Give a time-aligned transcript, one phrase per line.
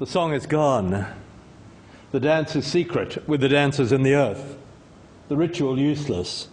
[0.00, 1.04] The song is gone.
[2.10, 4.56] The dance is secret with the dancers in the earth.
[5.28, 6.48] The ritual useless.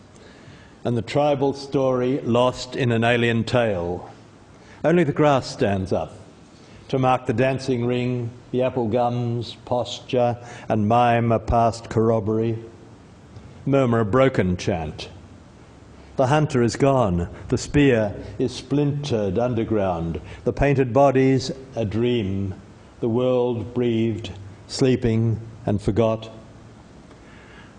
[0.83, 4.11] And the tribal story lost in an alien tale.
[4.83, 6.11] Only the grass stands up
[6.89, 10.37] to mark the dancing ring, the apple gums, posture,
[10.67, 12.61] and mime a past corroboree.
[13.65, 15.07] Murmur a broken chant.
[16.17, 17.29] The hunter is gone.
[17.47, 20.19] The spear is splintered underground.
[20.43, 22.53] The painted bodies a dream
[22.99, 24.31] the world breathed,
[24.67, 26.29] sleeping, and forgot.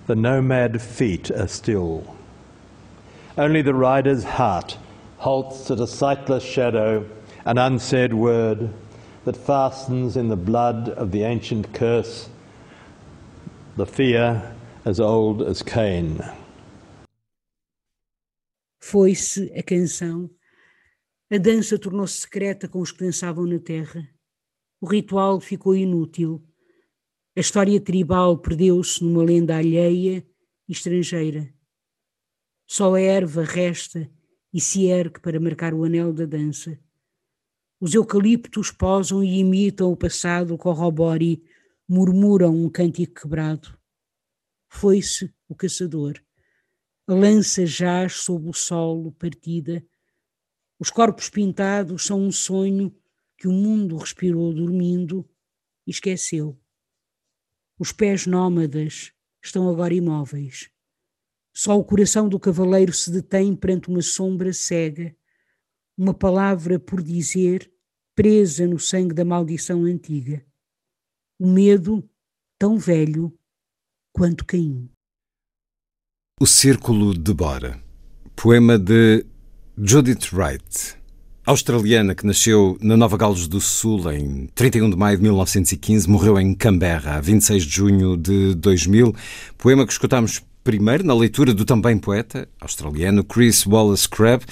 [0.07, 2.17] The nomad feet are still.
[3.37, 4.79] Only the rider's heart
[5.19, 7.05] halts at a sightless shadow,
[7.45, 8.71] an unsaid word
[9.25, 12.29] that fastens in the blood of the ancient curse,
[13.77, 16.21] the fear as old as Cain.
[18.81, 20.31] Foi-se a canção.
[21.31, 24.09] A dança tornou-se secreta com os que dançavam na terra.
[24.81, 26.41] O ritual ficou inútil.
[27.37, 30.25] A história tribal perdeu-se numa lenda alheia
[30.69, 31.53] e estrangeira.
[32.67, 34.09] Só a erva resta
[34.53, 36.79] e se ergue para marcar o anel da dança.
[37.81, 41.43] Os eucaliptos posam e imitam o passado corrobore,
[41.89, 43.77] murmuram um cântico quebrado.
[44.69, 46.21] Foi-se o caçador.
[47.07, 49.85] A lança jaz sob o solo partida.
[50.79, 52.95] Os corpos pintados são um sonho
[53.39, 55.27] que o mundo respirou dormindo
[55.87, 56.61] e esqueceu.
[57.79, 59.13] Os pés nómadas
[59.43, 60.69] estão agora imóveis.
[61.55, 65.17] Só o coração do cavaleiro se detém perante uma sombra cega,
[65.97, 67.73] uma palavra por dizer,
[68.15, 70.45] presa no sangue da maldição antiga.
[71.39, 72.09] O medo,
[72.59, 73.33] tão velho
[74.13, 74.91] quanto Caim.
[76.41, 77.81] O Círculo de Bora,
[78.35, 79.25] poema de
[79.77, 80.98] Judith Wright
[81.49, 86.39] australiana que nasceu na Nova Gales do Sul em 31 de maio de 1915, morreu
[86.39, 89.15] em Canberra a 26 de junho de 2000.
[89.57, 94.45] Poema que escutámos primeiro na leitura do também poeta australiano Chris Wallace Crabb,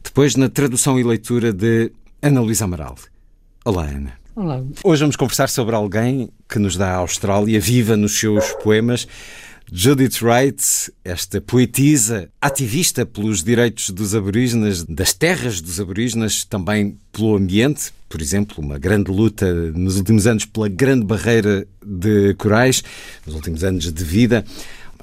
[0.00, 1.90] depois na tradução e leitura de
[2.22, 2.94] Ana Luísa Amaral.
[3.64, 4.12] Olá, Ana.
[4.36, 4.62] Olá.
[4.84, 9.08] Hoje vamos conversar sobre alguém que nos dá a Austrália viva nos seus poemas.
[9.76, 10.62] Judith Wright,
[11.04, 18.22] esta poetisa, ativista pelos direitos dos aborígenes, das terras dos aborígenes, também pelo ambiente, por
[18.22, 22.84] exemplo, uma grande luta nos últimos anos pela grande barreira de corais,
[23.26, 24.44] nos últimos anos de vida.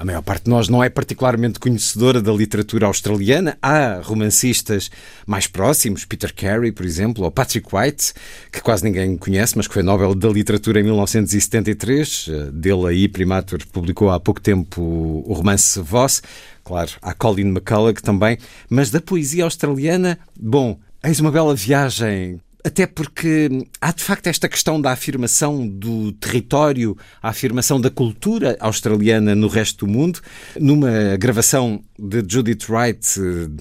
[0.02, 3.56] A maior parte de nós não é particularmente conhecedora da literatura australiana.
[3.62, 4.90] Há romancistas
[5.28, 8.12] mais próximos, Peter Carey, por exemplo, ou Patrick White,
[8.52, 12.30] que quase ninguém conhece, mas que foi Nobel da Literatura em 1973.
[12.52, 16.24] Dele aí, Primator, publicou há pouco tempo o romance Voss.
[16.64, 18.40] Claro, há Colin McCullough também.
[18.68, 23.50] Mas da poesia australiana, bom, eis uma bela viagem até porque
[23.80, 29.48] há de facto esta questão da afirmação do território, a afirmação da cultura australiana no
[29.48, 30.20] resto do mundo.
[30.60, 33.00] Numa gravação de Judith Wright,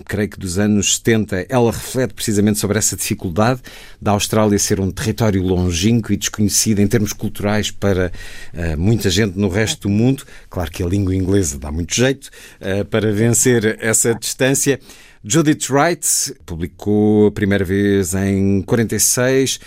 [0.07, 3.61] creio que dos anos 70, ela reflete precisamente sobre essa dificuldade
[4.01, 8.11] da Austrália ser um território longínquo e desconhecido em termos culturais para
[8.55, 10.25] uh, muita gente no resto do mundo.
[10.49, 14.81] Claro que a língua inglesa dá muito jeito uh, para vencer essa distância.
[15.23, 19.61] Judith Wright publicou a primeira vez em 46,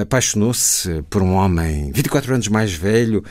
[0.00, 3.22] apaixonou-se por um homem 24 anos mais velho,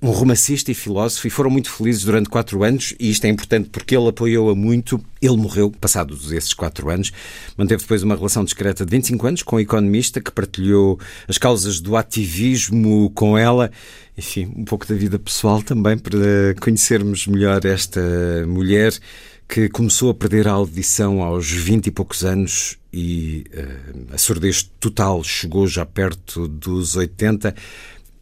[0.00, 3.68] um romancista e filósofo, e foram muito felizes durante quatro anos, e isto é importante
[3.68, 4.98] porque ele apoiou-a muito.
[5.20, 7.12] Ele morreu, passados esses quatro anos.
[7.54, 10.98] Manteve depois uma relação discreta de 25 anos com um economista que partilhou
[11.28, 13.70] as causas do ativismo com ela.
[14.16, 18.00] Enfim, um pouco da vida pessoal também para conhecermos melhor esta
[18.46, 18.98] mulher
[19.50, 24.62] que começou a perder a audição aos 20 e poucos anos e uh, a surdez
[24.78, 27.52] total chegou já perto dos 80.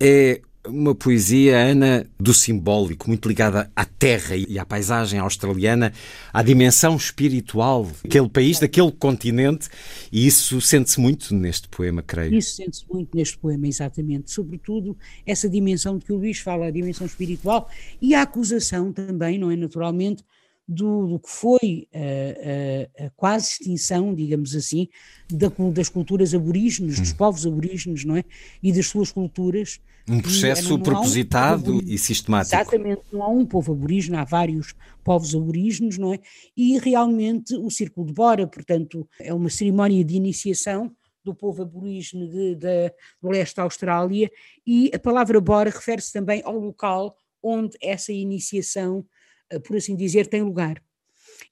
[0.00, 5.92] É uma poesia, Ana, do simbólico, muito ligada à terra e à paisagem australiana,
[6.32, 9.68] à dimensão espiritual daquele país, daquele continente,
[10.10, 12.34] e isso sente-se muito neste poema, creio.
[12.34, 14.30] Isso sente-se muito neste poema, exatamente.
[14.30, 14.96] Sobretudo
[15.26, 17.70] essa dimensão de que o Luís fala, a dimensão espiritual
[18.00, 19.56] e a acusação também, não é?
[19.56, 20.24] Naturalmente,
[20.68, 24.86] do, do que foi a, a, a, quase extinção, digamos assim,
[25.32, 27.16] da, das culturas aborígenes, dos hum.
[27.16, 28.24] povos aborígenes, não é?
[28.62, 29.80] E das suas culturas.
[30.06, 32.54] Um processo e, propositado um, e sistemático.
[32.54, 36.20] Exatamente, não há um povo aborígene, há vários povos aborígenes, não é?
[36.54, 40.94] E realmente o Círculo de Bora, portanto, é uma cerimónia de iniciação
[41.24, 42.92] do povo aborígene de, de,
[43.22, 44.30] do leste da Austrália
[44.66, 49.17] e a palavra Bora refere-se também ao local onde essa iniciação eh,
[49.64, 50.82] por assim dizer, tem lugar.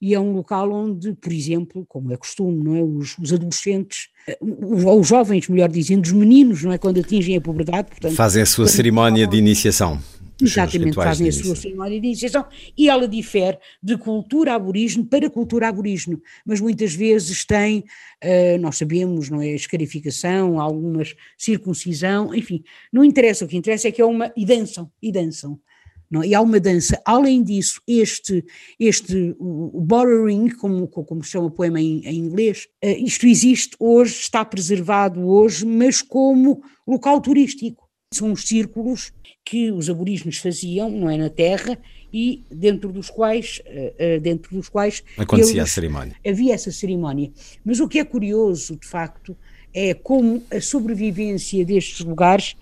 [0.01, 2.83] E é um local onde, por exemplo, como é costume, não é?
[2.83, 6.77] Os, os adolescentes, eh, ou os jovens, melhor dizendo, os meninos, não é?
[6.77, 9.99] Quando atingem a puberdade, portanto, fazem a sua cerimónia de iniciação.
[10.39, 12.45] Exatamente, fazem a sua cerimónia de iniciação
[12.77, 18.77] e ela difere de cultura aborígene para cultura aborígene, mas muitas vezes tem, uh, nós
[18.77, 22.63] sabemos, não é, escarificação, algumas circuncisão, enfim,
[22.93, 25.59] não interessa, o que interessa é que é uma, e dançam, e dançam,
[26.09, 26.23] não?
[26.23, 26.27] É?
[26.27, 27.01] E há uma dança.
[27.05, 28.43] Além disso, este,
[28.79, 33.75] este o, borrowing, como, como se chama o poema em, em inglês, uh, isto existe
[33.79, 37.87] hoje, está preservado hoje, mas como local turístico.
[38.13, 39.11] São os círculos
[39.43, 41.77] que os aborígenes faziam, não é, na terra,
[42.11, 46.15] e dentro dos quais, uh, uh, dentro dos quais acontecia a cerimónia.
[46.25, 47.31] Havia essa cerimónia.
[47.65, 49.35] Mas o que é curioso, de facto,
[49.73, 52.55] é como a sobrevivência destes lugares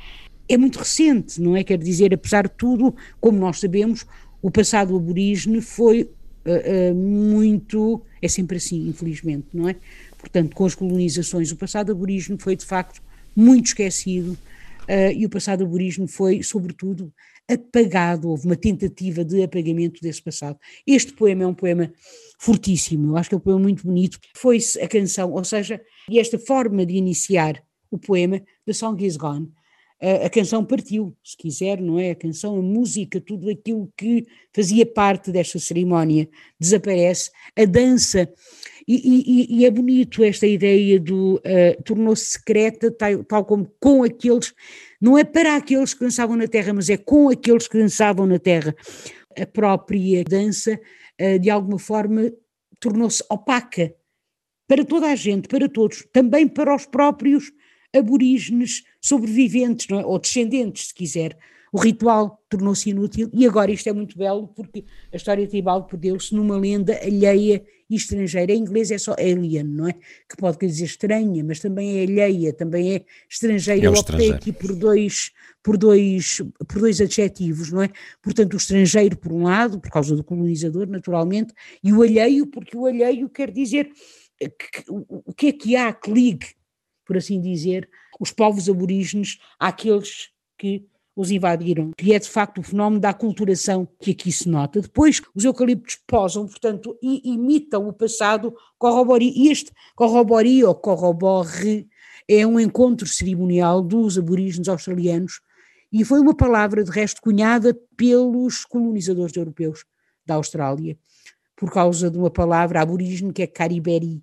[0.47, 1.63] é muito recente, não é?
[1.63, 4.05] Quer dizer, apesar de tudo, como nós sabemos,
[4.41, 8.03] o passado aborígene foi uh, uh, muito.
[8.21, 9.75] É sempre assim, infelizmente, não é?
[10.19, 13.01] Portanto, com as colonizações, o passado aborígene foi de facto
[13.35, 17.11] muito esquecido uh, e o passado aborígene foi, sobretudo,
[17.49, 18.29] apagado.
[18.29, 20.59] Houve uma tentativa de apagamento desse passado.
[20.85, 21.91] Este poema é um poema
[22.37, 24.19] fortíssimo, eu acho que é um poema muito bonito.
[24.35, 25.81] Foi a canção, ou seja,
[26.11, 29.51] esta forma de iniciar o poema, The Song Is Gone
[30.25, 32.11] a, canção partiu, se quiser, não é?
[32.11, 36.29] A canção, a música, tudo aquilo que fazia parte desta cerimónia
[36.59, 38.31] desaparece, a dança.
[38.87, 44.03] E, e, e é bonito esta ideia do uh, tornou-se secreta, tal, tal, como com
[44.03, 44.53] aqueles,
[45.01, 48.37] não é para aqueles que dançavam na terra, mas é com aqueles que dançavam na
[48.37, 48.75] terra.
[49.35, 50.79] A própria dança,
[51.19, 52.31] uh, de alguma forma,
[52.79, 53.91] tornou-se opaca
[54.67, 57.51] para toda a gente, para todos, também para os próprios
[57.95, 60.03] aborígenes sobreviventes, é?
[60.03, 61.37] ou descendentes, se quiser.
[61.71, 66.33] O ritual tornou-se inútil e agora isto é muito belo porque a história tribal perdeu-se
[66.33, 68.51] numa lenda alheia e estrangeira.
[68.51, 69.93] Em inglês é só alien, não é?
[69.93, 73.85] Que pode quer dizer estranha, mas também é alheia, também é estrangeira.
[73.85, 75.31] É Eu optei aqui por dois,
[75.61, 77.89] por, dois, por dois adjetivos, não é?
[78.23, 81.53] Portanto, o estrangeiro, por um lado, por causa do colonizador, naturalmente,
[81.83, 83.91] e o alheio, porque o alheio quer dizer
[85.09, 86.47] o que é que há que ligue
[87.05, 90.85] por assim dizer, os povos aborígenes àqueles que
[91.15, 94.81] os invadiram, que é de facto o fenómeno da aculturação que aqui se nota.
[94.81, 99.31] Depois, os eucaliptos posam, portanto, e imitam o passado corrobori.
[99.33, 101.87] E este corrobori ou corroborre
[102.27, 105.39] é um encontro cerimonial dos aborígenes australianos
[105.97, 109.85] e foi uma palavra, de resto, cunhada pelos colonizadores europeus
[110.25, 110.97] da Austrália,
[111.55, 114.21] por causa de uma palavra aborígene que é cariberi,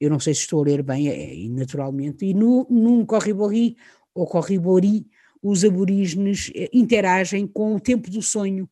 [0.00, 3.76] eu não sei se estou a ler bem, é, é naturalmente, e no, num corribori
[4.14, 5.06] ou corribori,
[5.42, 8.68] os aborígenes eh, interagem com o tempo do sonho,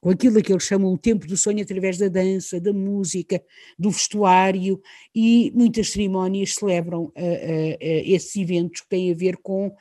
[0.00, 3.42] com aquilo que eles chamam o tempo do sonho através da dança, da música,
[3.78, 4.80] do vestuário,
[5.14, 9.74] e muitas cerimónias celebram uh, uh, uh, esses eventos que têm a ver com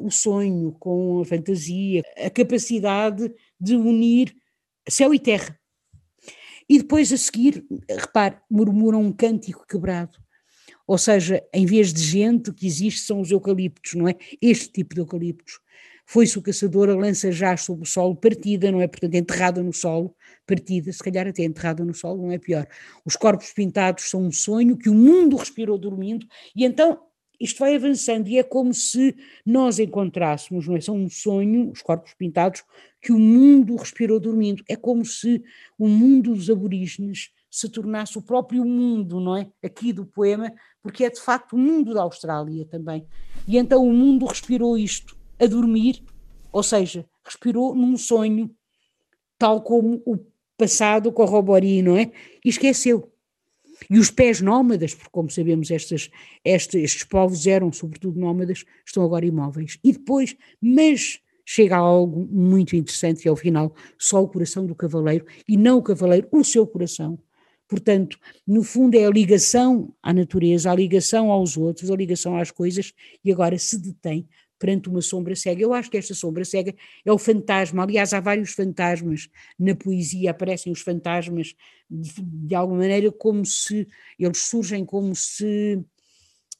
[0.00, 4.34] o sonho, com a fantasia, a capacidade de unir
[4.88, 5.58] céu e terra.
[6.66, 10.23] E depois a seguir, repare, murmuram um cântico quebrado.
[10.86, 14.14] Ou seja, em vez de gente, o que existe são os eucaliptos, não é?
[14.40, 15.58] Este tipo de eucaliptos.
[16.06, 18.86] Foi-se o caçador a lança já sobre o solo, partida, não é?
[18.86, 20.14] Portanto, enterrada no solo,
[20.46, 22.66] partida, se calhar até enterrada no solo, não é pior.
[23.04, 27.00] Os corpos pintados são um sonho que o mundo respirou dormindo, e então
[27.40, 29.14] isto vai avançando e é como se
[29.44, 30.80] nós encontrássemos, não é?
[30.80, 32.62] São um sonho, os corpos pintados,
[33.00, 34.62] que o mundo respirou dormindo.
[34.68, 35.42] É como se
[35.78, 39.48] o mundo dos aborígenes se tornasse o próprio mundo, não é?
[39.62, 43.06] Aqui do poema, porque é de facto o mundo da Austrália também.
[43.46, 46.02] E então o mundo respirou isto, a dormir,
[46.50, 48.50] ou seja, respirou num sonho,
[49.38, 50.18] tal como o
[50.58, 52.10] passado corrobori, não é?
[52.44, 53.08] E esqueceu.
[53.88, 56.10] E os pés nómadas, porque como sabemos estas,
[56.44, 59.78] estes, estes povos eram sobretudo nómadas, estão agora imóveis.
[59.84, 64.74] E depois, mas chega a algo muito interessante, e ao final, só o coração do
[64.74, 67.16] cavaleiro, e não o cavaleiro, o seu coração.
[67.68, 72.50] Portanto, no fundo é a ligação à natureza, a ligação aos outros, a ligação às
[72.50, 72.92] coisas,
[73.24, 74.28] e agora se detém
[74.58, 75.62] perante uma sombra cega.
[75.62, 77.82] Eu acho que esta sombra cega é o fantasma.
[77.82, 79.28] Aliás, há vários fantasmas
[79.58, 81.54] na poesia, aparecem os fantasmas
[81.90, 83.86] de, de alguma maneira como se
[84.18, 85.84] eles surgem como se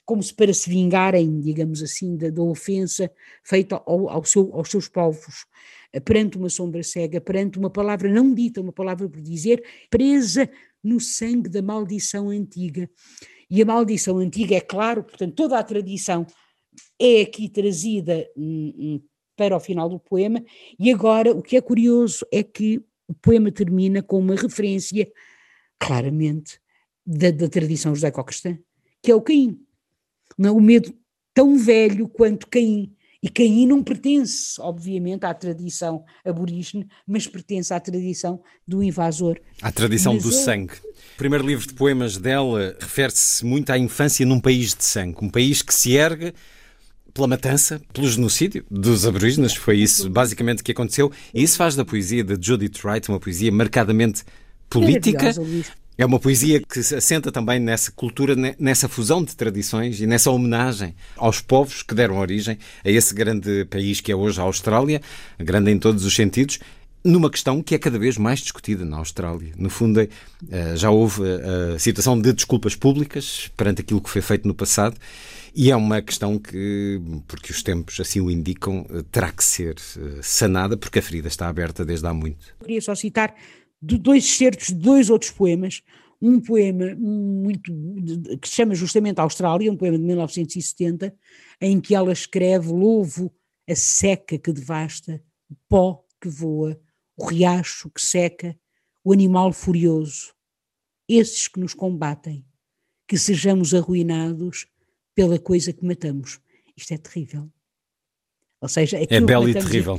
[0.04, 3.10] como se para se vingarem, digamos assim, da, da ofensa
[3.42, 5.46] feita ao, ao seu, aos seus povos,
[6.04, 10.50] perante uma sombra cega, perante uma palavra não dita, uma palavra por dizer, presa
[10.84, 12.88] no sangue da maldição antiga.
[13.50, 16.26] E a maldição antiga, é claro, portanto, toda a tradição
[17.00, 19.02] é aqui trazida hum, hum,
[19.36, 20.42] para o final do poema,
[20.78, 25.10] e agora o que é curioso é que o poema termina com uma referência,
[25.78, 26.60] claramente,
[27.04, 28.58] da, da tradição judaico-cristã,
[29.02, 29.60] que é o Caim.
[30.38, 30.94] Não, o medo
[31.34, 32.94] tão velho quanto Caim.
[33.24, 38.38] E Caim não pertence, obviamente, à tradição aborígene, mas pertence à tradição
[38.68, 39.40] do invasor.
[39.62, 40.32] À tradição mas do é...
[40.32, 40.74] sangue.
[40.74, 45.30] O primeiro livro de poemas dela refere-se muito à infância num país de sangue, um
[45.30, 46.34] país que se ergue
[47.14, 51.10] pela matança, pelo genocídio dos aborígenes, foi isso basicamente que aconteceu.
[51.32, 54.22] E isso faz da poesia de Judith Wright uma poesia marcadamente
[54.68, 55.32] política.
[55.96, 60.28] É uma poesia que se assenta também nessa cultura, nessa fusão de tradições e nessa
[60.28, 65.00] homenagem aos povos que deram origem a esse grande país que é hoje a Austrália,
[65.38, 66.58] grande em todos os sentidos,
[67.04, 69.52] numa questão que é cada vez mais discutida na Austrália.
[69.56, 70.08] No fundo, eh,
[70.74, 71.22] já houve
[71.74, 74.96] a situação de desculpas públicas perante aquilo que foi feito no passado
[75.54, 79.76] e é uma questão que, porque os tempos assim o indicam, eh, terá que ser
[79.76, 82.56] eh, sanada, porque a ferida está aberta desde há muito.
[82.60, 83.32] Queria só citar
[83.98, 85.82] dois excertos de dois outros poemas.
[86.20, 87.70] Um poema muito
[88.40, 91.14] que se chama justamente Austrália, um poema de 1970,
[91.60, 93.32] em que ela escreve: Louvo
[93.68, 96.80] a seca que devasta, o pó que voa,
[97.16, 98.56] o riacho que seca,
[99.02, 100.34] o animal furioso,
[101.08, 102.44] esses que nos combatem,
[103.06, 104.66] que sejamos arruinados
[105.14, 106.40] pela coisa que matamos.
[106.76, 107.50] Isto é terrível.
[108.60, 109.96] Ou seja, é belo e terrível.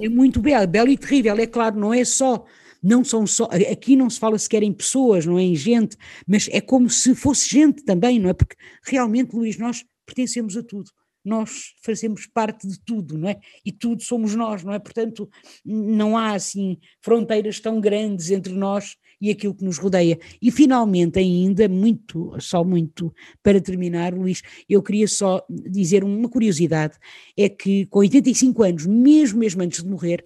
[0.00, 1.36] é muito belo, belo e terrível.
[1.36, 2.44] É claro, não é só,
[2.82, 5.96] não são só, aqui não se fala sequer em pessoas, não é em gente,
[6.26, 8.34] mas é como se fosse gente também, não é?
[8.34, 10.90] Porque realmente, Luís, nós pertencemos a tudo
[11.24, 13.38] nós fazemos parte de tudo, não é?
[13.64, 14.78] E tudo somos nós, não é?
[14.78, 15.28] Portanto,
[15.64, 20.18] não há assim fronteiras tão grandes entre nós e aquilo que nos rodeia.
[20.40, 26.96] E finalmente, ainda, muito, só muito para terminar, Luís, eu queria só dizer uma curiosidade:
[27.36, 30.24] é que com 85 anos, mesmo, mesmo antes de morrer,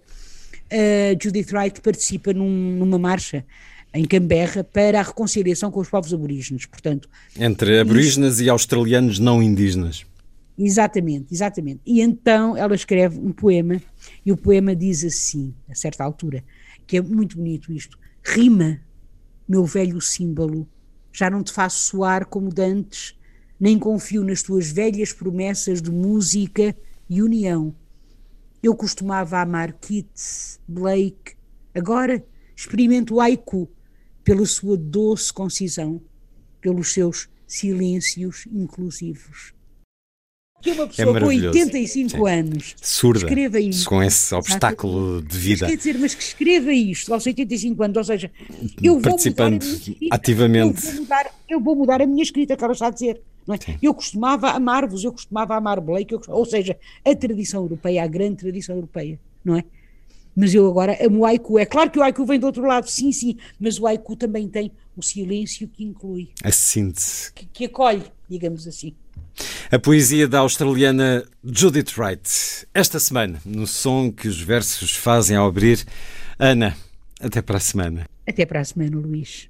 [0.71, 3.45] uh, Judith Wright participa num, numa marcha
[3.93, 7.09] em Canberra para a reconciliação com os povos aborígenes, portanto...
[7.37, 10.05] Entre aborígenes e australianos não indígenas.
[10.57, 11.81] Exatamente, exatamente.
[11.85, 13.81] E então ela escreve um poema,
[14.25, 16.43] e o poema diz assim, a certa altura,
[16.87, 18.79] que é muito bonito isto: Rima,
[19.47, 20.67] meu velho símbolo,
[21.11, 23.15] já não te faço soar como dantes,
[23.59, 26.75] nem confio nas tuas velhas promessas de música
[27.09, 27.73] e união.
[28.65, 31.35] Eu costumava amar Keats, Blake,
[31.71, 33.69] agora experimento o haiku
[34.23, 36.01] pela sua doce concisão,
[36.59, 39.53] pelos seus silêncios inclusivos
[40.65, 42.27] que uma pessoa é com 85 Sim.
[42.27, 45.67] anos surda escreva isto, com esse obstáculo de vida.
[45.67, 48.31] Mas quer dizer, mas que escreva isto aos 85 anos, ou seja,
[48.81, 49.51] eu vou mudar
[50.09, 50.87] ativamente.
[50.87, 53.21] Eu vou, mudar, eu vou mudar a minha escrita, que ela está a dizer.
[53.47, 53.77] É?
[53.81, 58.37] Eu costumava amar-vos, eu costumava amar Blake, eu, ou seja, a tradição europeia, a grande
[58.37, 59.63] tradição europeia, não é?
[60.35, 61.57] Mas eu agora amo o haiku.
[61.57, 64.49] É claro que o haiku vem do outro lado, sim, sim, mas o haiku também
[64.49, 66.29] tem o silêncio que inclui.
[66.43, 67.31] A síntese.
[67.33, 68.93] Que, que acolhe, digamos assim.
[69.71, 72.67] A poesia da australiana Judith Wright.
[72.73, 75.85] Esta semana, no som que os versos fazem ao abrir.
[76.39, 76.75] Ana,
[77.19, 78.07] até para a semana.
[78.27, 79.49] Até para a semana, Luís.